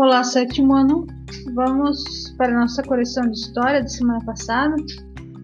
Olá, 0.00 0.22
sétimo 0.22 0.76
ano. 0.76 1.04
Vamos 1.54 2.30
para 2.38 2.54
a 2.54 2.60
nossa 2.60 2.80
correção 2.84 3.28
de 3.28 3.36
história 3.36 3.82
da 3.82 3.88
semana 3.88 4.24
passada. 4.24 4.76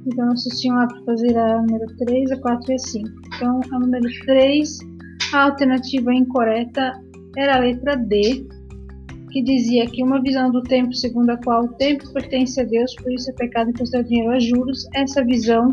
Então, 0.07 0.31
vocês 0.31 0.61
tinham 0.61 0.77
lá 0.77 0.87
para 0.87 1.03
fazer 1.03 1.37
a 1.37 1.61
número 1.61 1.87
3, 1.97 2.31
a 2.31 2.37
4 2.41 2.71
e 2.71 2.75
a 2.75 2.79
5. 2.79 3.09
Então, 3.35 3.61
a 3.73 3.79
número 3.81 4.09
3, 4.27 4.79
a 5.33 5.43
alternativa 5.47 6.15
incorreta 6.15 6.93
era 7.37 7.57
a 7.57 7.59
letra 7.59 7.97
D, 7.97 8.47
que 9.33 9.43
dizia 9.43 9.87
que 9.87 10.05
uma 10.05 10.23
visão 10.23 10.53
do 10.53 10.63
tempo 10.63 10.95
segundo 10.95 11.31
a 11.31 11.37
qual 11.39 11.65
o 11.65 11.73
tempo 11.75 12.13
pertence 12.13 12.61
a 12.61 12.65
Deus, 12.65 12.95
por 12.95 13.13
isso 13.13 13.29
é 13.31 13.35
pecado 13.35 13.71
emprestar 13.71 14.05
dinheiro 14.05 14.31
a 14.31 14.39
juros. 14.39 14.87
Essa 14.95 15.25
visão, 15.25 15.69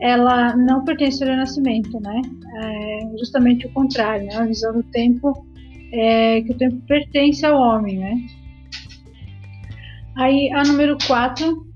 ela 0.00 0.56
não 0.56 0.82
pertence 0.82 1.22
ao 1.22 1.30
renascimento, 1.30 2.00
né? 2.00 2.20
É 2.56 3.18
justamente 3.18 3.68
o 3.68 3.72
contrário, 3.72 4.26
né? 4.26 4.34
A 4.34 4.46
visão 4.46 4.72
do 4.72 4.82
tempo 4.82 5.46
é, 5.94 6.42
que 6.42 6.50
o 6.50 6.58
tempo 6.58 6.76
pertence 6.88 7.46
ao 7.46 7.56
homem, 7.56 7.98
né? 7.98 8.16
Aí 10.16 10.50
a 10.52 10.64
número 10.64 10.98
4 11.06 11.66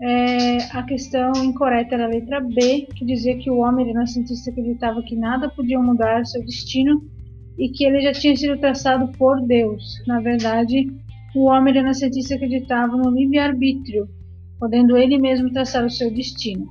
é 0.00 0.58
a 0.72 0.82
questão 0.82 1.32
incorreta 1.44 1.94
era 1.94 2.04
a 2.04 2.08
letra 2.08 2.40
B, 2.40 2.88
que 2.94 3.04
dizia 3.04 3.36
que 3.38 3.50
o 3.50 3.58
homem 3.58 3.86
renascentista 3.86 4.50
acreditava 4.50 5.02
que 5.02 5.16
nada 5.16 5.48
podia 5.48 5.78
mudar 5.78 6.24
seu 6.24 6.44
destino 6.44 7.02
e 7.56 7.68
que 7.68 7.84
ele 7.84 8.00
já 8.00 8.12
tinha 8.12 8.36
sido 8.36 8.58
traçado 8.58 9.08
por 9.16 9.40
Deus. 9.46 10.02
Na 10.06 10.20
verdade, 10.20 10.86
o 11.34 11.44
homem 11.44 11.74
renascentista 11.74 12.34
acreditava 12.34 12.96
no 12.96 13.10
livre-arbítrio, 13.10 14.08
podendo 14.58 14.96
ele 14.96 15.18
mesmo 15.18 15.52
traçar 15.52 15.84
o 15.84 15.90
seu 15.90 16.12
destino. 16.12 16.68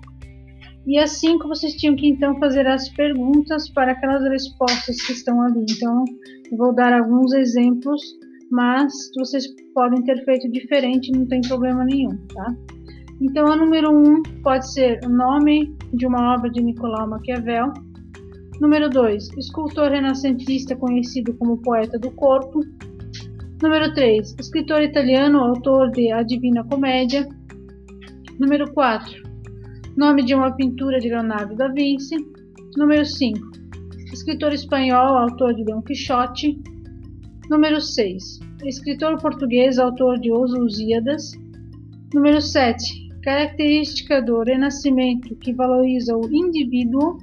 E 0.88 0.98
assim 0.98 1.38
que 1.38 1.48
vocês 1.50 1.74
tinham 1.74 1.98
que 1.98 2.08
então 2.08 2.40
fazer 2.40 2.66
as 2.66 2.88
perguntas 2.88 3.70
para 3.70 3.92
aquelas 3.92 4.24
respostas 4.24 4.96
que 5.06 5.12
estão 5.12 5.42
ali. 5.42 5.66
Então, 5.70 6.06
vou 6.58 6.74
dar 6.74 6.94
alguns 6.94 7.34
exemplos, 7.34 8.02
mas 8.50 8.94
vocês 9.18 9.46
podem 9.74 10.02
ter 10.06 10.24
feito 10.24 10.50
diferente, 10.50 11.12
não 11.12 11.28
tem 11.28 11.42
problema 11.42 11.84
nenhum, 11.84 12.18
tá? 12.34 12.56
Então, 13.20 13.48
a 13.48 13.58
número 13.58 13.92
1 13.92 13.98
um 13.98 14.24
pode 14.42 14.72
ser 14.72 15.02
o 15.04 15.10
nome 15.10 15.76
de 15.94 16.08
uma 16.08 16.36
obra 16.36 16.50
de 16.50 16.64
Nicolau 16.64 17.10
Maquiavel. 17.10 17.74
Número 18.62 18.90
2, 18.90 19.38
escultor 19.38 19.92
renascentista 19.92 20.74
conhecido 20.74 21.34
como 21.34 21.58
poeta 21.58 22.00
do 22.00 22.12
corpo. 22.12 22.62
Número 23.62 23.94
3, 23.94 24.36
escritor 24.40 24.82
italiano, 24.82 25.40
autor 25.40 25.92
de 25.92 26.14
A 26.14 26.24
Divina 26.24 26.64
Comédia. 26.64 27.28
Número 28.40 28.72
4, 28.72 29.28
Nome 29.98 30.24
de 30.24 30.36
uma 30.36 30.52
pintura 30.52 31.00
de 31.00 31.10
Leonardo 31.10 31.56
da 31.56 31.70
Vinci. 31.70 32.18
Número 32.78 33.04
5. 33.04 33.40
Escritor 34.14 34.54
espanhol, 34.54 35.18
autor 35.18 35.56
de 35.56 35.64
Dom 35.64 35.82
Quixote. 35.82 36.62
Número 37.50 37.82
6. 37.82 38.40
Escritor 38.64 39.20
português, 39.20 39.80
autor 39.80 40.20
de 40.20 40.32
Os 40.32 40.54
Lusíadas. 40.54 41.32
Número 42.14 42.40
7. 42.40 43.10
Característica 43.24 44.22
do 44.22 44.44
Renascimento 44.44 45.36
que 45.38 45.52
valoriza 45.52 46.16
o 46.16 46.32
indivíduo. 46.32 47.18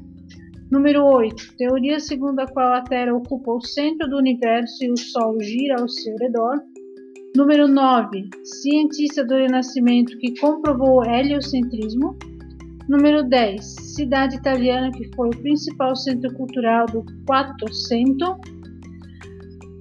Número 0.69 1.05
8. 1.05 1.57
Teoria 1.57 2.01
segundo 2.01 2.41
a 2.41 2.47
qual 2.49 2.73
a 2.73 2.83
Terra 2.83 3.15
ocupa 3.15 3.53
o 3.53 3.61
centro 3.61 4.11
do 4.11 4.17
universo 4.17 4.83
e 4.83 4.91
o 4.91 4.97
Sol 4.99 5.41
gira 5.41 5.81
ao 5.81 5.89
seu 5.89 6.17
redor. 6.17 6.61
Número 7.37 7.69
9. 7.69 8.31
Cientista 8.43 9.25
do 9.25 9.35
Renascimento 9.35 10.19
que 10.19 10.37
comprovou 10.41 10.99
o 10.99 11.05
heliocentrismo. 11.05 12.19
Número 12.89 13.23
10. 13.25 13.65
Cidade 13.65 14.37
italiana 14.37 14.91
que 14.91 15.09
foi 15.15 15.29
o 15.29 15.43
principal 15.43 15.97
centro 15.97 16.33
cultural 16.35 16.85
do 16.87 17.03
Quattrocento. 17.27 18.37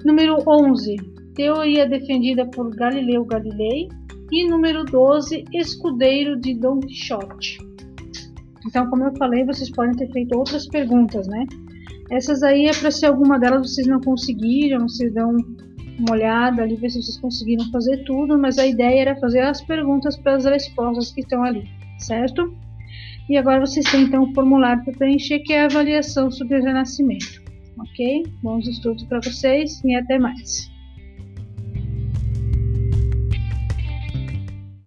Número 0.06 0.38
11. 0.48 0.96
Teoria 1.36 1.88
defendida 1.88 2.46
por 2.46 2.74
Galileu 2.76 3.26
Galilei. 3.26 3.90
E 4.31 4.47
número 4.47 4.86
12. 4.86 5.44
Escudeiro 5.53 6.40
de 6.40 6.56
Dom 6.56 6.80
Quixote. 6.80 7.58
Então, 8.66 8.90
como 8.90 9.03
eu 9.03 9.16
falei, 9.18 9.46
vocês 9.46 9.70
podem 9.70 9.96
ter 9.96 10.09
feito 10.12 10.38
outras 10.38 10.66
perguntas, 10.68 11.28
né? 11.28 11.46
Essas 12.09 12.41
aí 12.41 12.68
é 12.68 12.74
para 12.74 12.90
se 12.90 13.06
alguma 13.06 13.38
delas 13.38 13.72
vocês 13.72 13.85
não 13.85 14.00
conseguiram, 14.00 14.88
vocês 14.88 15.14
dão 15.14 15.35
uma 16.00 16.12
olhada 16.12 16.62
ali, 16.62 16.75
ver 16.75 16.90
se 16.90 17.02
vocês 17.02 17.20
conseguiram 17.20 17.70
fazer 17.70 18.03
tudo, 18.06 18.38
mas 18.38 18.58
a 18.58 18.66
ideia 18.66 19.02
era 19.02 19.20
fazer 19.20 19.41
as 19.41 19.62
perguntas 19.62 20.18
para 20.18 20.35
as 20.35 20.46
respostas 20.46 21.12
que 21.12 21.22
estão 21.22 21.44
ali, 21.44 21.68
certo? 22.00 22.62
E 23.29 23.38
agora 23.38 23.59
vocês 23.59 23.85
têm 23.89 24.03
então 24.03 24.23
o 24.23 24.34
formulário 24.34 24.84
para 24.84 24.94
preencher, 24.94 25.39
que 25.39 25.53
é 25.53 25.61
a 25.61 25.66
avaliação 25.66 26.29
sobre 26.29 26.59
o 26.59 26.63
renascimento. 26.63 27.41
Ok? 27.79 28.23
Bons 28.41 28.67
estudos 28.67 29.03
para 29.06 29.22
vocês 29.22 29.81
e 29.84 29.95
até 29.95 30.19
mais. 30.19 30.72